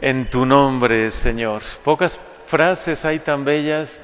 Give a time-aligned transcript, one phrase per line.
[0.00, 1.62] en tu nombre, Señor.
[1.84, 4.00] Pocas frases hay tan bellas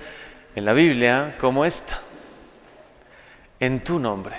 [0.54, 2.00] en la Biblia como esta.
[3.61, 4.37] En tu nombre.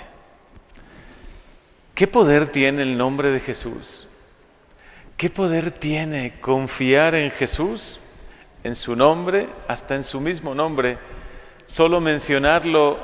[1.94, 4.06] ¿Qué poder tiene el nombre de Jesús?
[5.16, 8.00] ¿Qué poder tiene confiar en Jesús,
[8.62, 10.98] en su nombre, hasta en su mismo nombre?
[11.64, 12.98] Solo mencionarlo,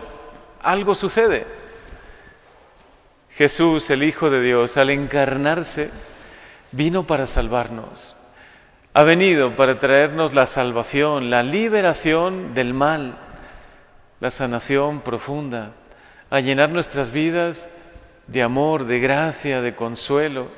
[0.61, 1.47] algo sucede.
[3.31, 5.89] Jesús, el Hijo de Dios, al encarnarse,
[6.71, 8.15] vino para salvarnos.
[8.95, 13.17] Ha venido para traernos la salvación, la liberación del mal,
[14.21, 15.73] la sanación profunda,
[16.29, 17.71] a llenar nuestras vidas
[18.27, 20.49] de amor, de gracia, de consuelo.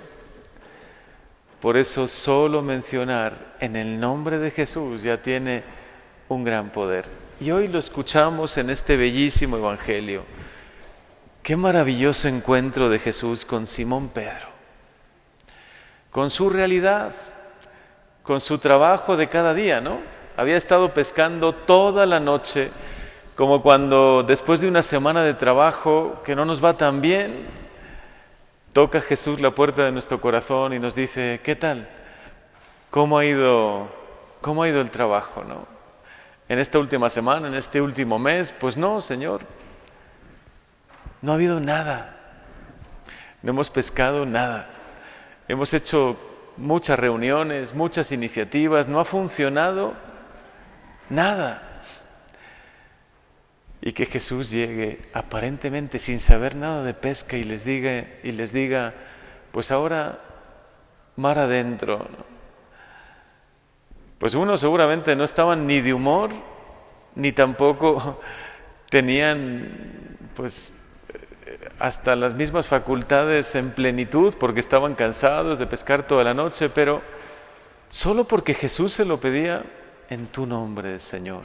[1.61, 5.63] Por eso solo mencionar en el nombre de Jesús ya tiene
[6.29, 7.05] un gran poder.
[7.41, 10.25] Y hoy lo escuchamos en este bellísimo Evangelio.
[11.45, 14.49] Qué maravilloso encuentro de Jesús con Simón Pedro,
[16.11, 17.13] con su realidad,
[18.25, 20.01] con su trabajo de cada día, ¿no?
[20.37, 22.71] Había estado pescando toda la noche,
[23.37, 27.47] como cuando después de una semana de trabajo que no nos va tan bien,
[28.73, 31.89] toca Jesús la puerta de nuestro corazón y nos dice, ¿qué tal?
[32.91, 33.89] ¿Cómo ha ido,
[34.41, 35.67] cómo ha ido el trabajo, no?
[36.49, 39.43] En esta última semana, en este último mes, pues no, Señor,
[41.21, 42.17] no ha habido nada.
[43.43, 44.69] No hemos pescado nada.
[45.47, 46.17] Hemos hecho
[46.57, 49.95] muchas reuniones, muchas iniciativas, no ha funcionado
[51.09, 51.81] nada.
[53.81, 58.53] Y que Jesús llegue aparentemente sin saber nada de pesca y les diga, y les
[58.53, 58.95] diga
[59.53, 60.19] pues ahora
[61.17, 62.07] mar adentro.
[64.19, 66.31] Pues uno seguramente no estaban ni de humor,
[67.15, 68.21] ni tampoco
[68.91, 70.73] tenían pues
[71.79, 77.03] hasta las mismas facultades en plenitud porque estaban cansados de pescar toda la noche, pero
[77.89, 79.65] solo porque Jesús se lo pedía
[80.11, 81.45] en tu nombre, Señor.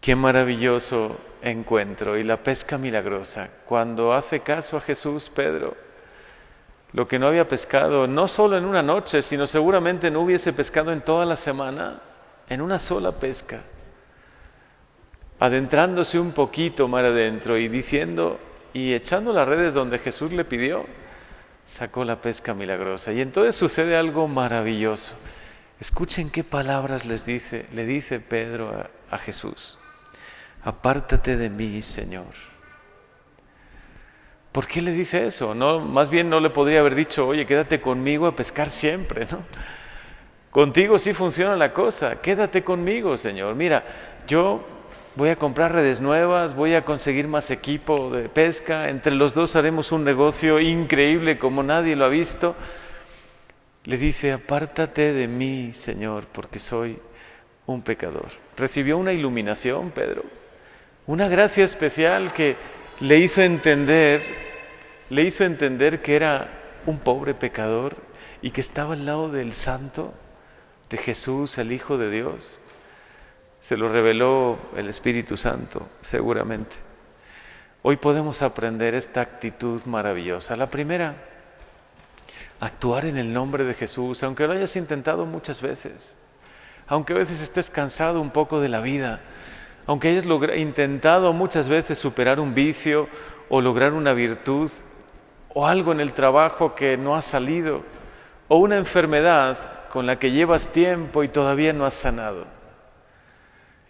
[0.00, 3.50] Qué maravilloso encuentro y la pesca milagrosa.
[3.66, 5.76] Cuando hace caso a Jesús, Pedro,
[6.92, 10.92] lo que no había pescado, no solo en una noche, sino seguramente no hubiese pescado
[10.92, 12.00] en toda la semana,
[12.48, 13.60] en una sola pesca
[15.42, 18.38] adentrándose un poquito más adentro y diciendo
[18.72, 20.86] y echando las redes donde Jesús le pidió,
[21.66, 23.12] sacó la pesca milagrosa.
[23.12, 25.16] Y entonces sucede algo maravilloso.
[25.80, 29.78] Escuchen qué palabras les dice, le dice Pedro a, Jesús.
[30.62, 32.34] Apártate de mí, Señor.
[34.52, 35.56] ¿Por qué le dice eso?
[35.56, 39.40] No, más bien no le podría haber dicho, oye, quédate conmigo a pescar siempre, ¿no?
[40.52, 43.56] Contigo sí funciona la cosa, quédate conmigo, Señor.
[43.56, 43.82] Mira,
[44.28, 44.64] yo
[45.14, 49.56] voy a comprar redes nuevas, voy a conseguir más equipo de pesca, entre los dos
[49.56, 52.54] haremos un negocio increíble como nadie lo ha visto.
[53.84, 56.98] Le dice, apártate de mí, Señor, porque soy
[57.66, 58.28] un pecador.
[58.56, 60.24] Recibió una iluminación, Pedro,
[61.06, 62.56] una gracia especial que
[63.00, 64.22] le hizo entender,
[65.10, 66.48] le hizo entender que era
[66.86, 67.96] un pobre pecador
[68.40, 70.14] y que estaba al lado del santo,
[70.88, 72.58] de Jesús, el Hijo de Dios.
[73.62, 76.74] Se lo reveló el Espíritu Santo, seguramente.
[77.82, 80.56] Hoy podemos aprender esta actitud maravillosa.
[80.56, 81.14] La primera,
[82.58, 86.16] actuar en el nombre de Jesús, aunque lo hayas intentado muchas veces,
[86.88, 89.20] aunque a veces estés cansado un poco de la vida,
[89.86, 93.08] aunque hayas intentado muchas veces superar un vicio
[93.48, 94.72] o lograr una virtud,
[95.54, 97.84] o algo en el trabajo que no ha salido,
[98.48, 102.60] o una enfermedad con la que llevas tiempo y todavía no has sanado.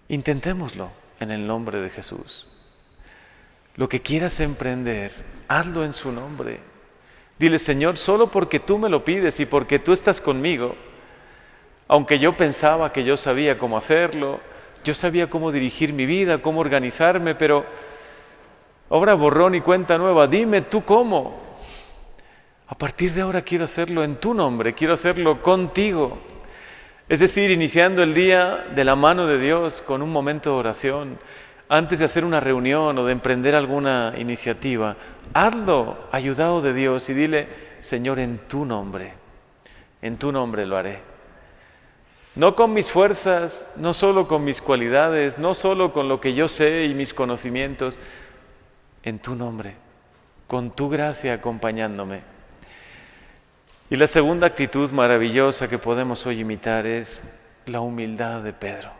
[0.09, 0.91] Intentémoslo
[1.21, 2.47] en el nombre de Jesús.
[3.77, 5.13] Lo que quieras emprender,
[5.49, 6.61] hazlo en su nombre.
[7.39, 10.77] Dile, Señor, solo porque tú me lo pides y porque tú estás conmigo,
[11.89, 14.41] aunque yo pensaba que yo sabía cómo hacerlo,
[14.85, 17.65] yo sabía cómo dirigir mi vida, cómo organizarme, pero
[18.91, 21.41] ahora borrón y cuenta nueva, dime tú cómo.
[22.67, 26.19] A partir de ahora quiero hacerlo en tu nombre, quiero hacerlo contigo.
[27.13, 31.19] Es decir, iniciando el día de la mano de Dios con un momento de oración,
[31.69, 34.97] antes de hacer una reunión o de emprender alguna iniciativa,
[35.35, 37.49] hazlo ayudado de Dios y dile,
[37.81, 39.13] Señor, en tu nombre,
[40.01, 41.01] en tu nombre lo haré.
[42.35, 46.49] No con mis fuerzas, no solo con mis cualidades, no solo con lo que yo
[46.49, 47.99] sé y mis conocimientos,
[49.03, 49.75] en tu nombre,
[50.47, 52.32] con tu gracia acompañándome.
[53.93, 57.21] Y la segunda actitud maravillosa que podemos hoy imitar es
[57.67, 58.91] la humildad de Pedro.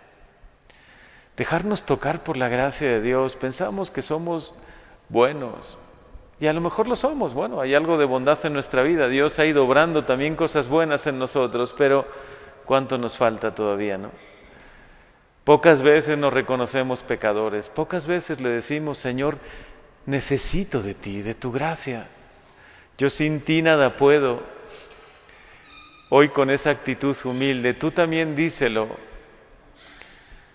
[1.35, 3.35] Dejarnos tocar por la gracia de Dios.
[3.35, 4.55] Pensamos que somos
[5.09, 5.79] buenos
[6.41, 9.39] Y a lo mejor lo somos, bueno, hay algo de bondad en nuestra vida, Dios
[9.39, 12.05] ha ido obrando también cosas buenas en nosotros, pero
[12.67, 14.11] ¿cuánto nos falta todavía, no?
[15.45, 19.39] Pocas veces nos reconocemos pecadores, pocas veces le decimos, Señor,
[20.05, 22.09] necesito de ti, de tu gracia.
[22.99, 24.61] Yo sin ti nada puedo.
[26.15, 28.87] Hoy con esa actitud humilde, tú también díselo.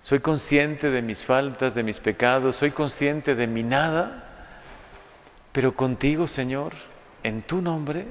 [0.03, 4.23] Soy consciente de mis faltas, de mis pecados, soy consciente de mi nada,
[5.51, 6.73] pero contigo, Señor,
[7.23, 8.05] en tu nombre,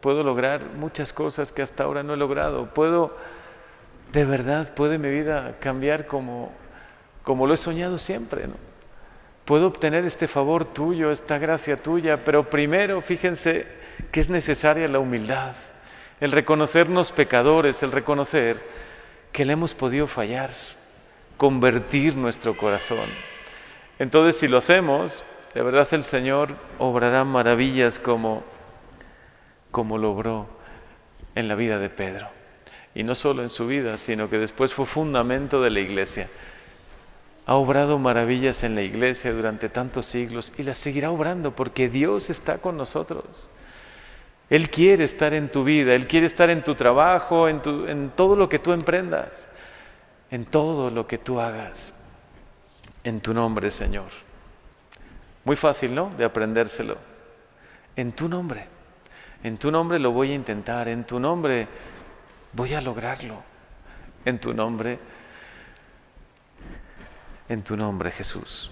[0.00, 2.72] puedo lograr muchas cosas que hasta ahora no he logrado.
[2.72, 3.16] Puedo
[4.12, 6.52] de verdad puede mi vida cambiar como,
[7.24, 8.44] como lo he soñado siempre.
[9.44, 13.66] Puedo obtener este favor tuyo, esta gracia tuya, pero primero fíjense
[14.12, 15.56] que es necesaria la humildad,
[16.24, 18.58] el reconocernos pecadores, el reconocer
[19.30, 20.48] que le hemos podido fallar,
[21.36, 23.10] convertir nuestro corazón.
[23.98, 25.22] Entonces, si lo hacemos,
[25.52, 28.42] de verdad el Señor obrará maravillas como,
[29.70, 30.46] como logró
[31.34, 32.28] en la vida de Pedro
[32.94, 36.30] y no solo en su vida, sino que después fue fundamento de la iglesia.
[37.44, 42.30] Ha obrado maravillas en la iglesia durante tantos siglos y las seguirá obrando porque Dios
[42.30, 43.46] está con nosotros.
[44.50, 48.10] Él quiere estar en tu vida, Él quiere estar en tu trabajo, en, tu, en
[48.10, 49.48] todo lo que tú emprendas,
[50.30, 51.92] en todo lo que tú hagas,
[53.02, 54.10] en tu nombre, Señor.
[55.44, 56.10] Muy fácil, ¿no?
[56.10, 56.96] De aprendérselo.
[57.96, 58.66] En tu nombre.
[59.42, 61.68] En tu nombre lo voy a intentar, en tu nombre
[62.54, 63.42] Voy a lograrlo
[64.24, 64.98] en tu nombre,
[67.48, 68.70] en tu nombre Jesús.